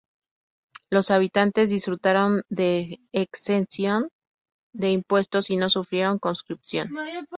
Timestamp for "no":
5.57-5.69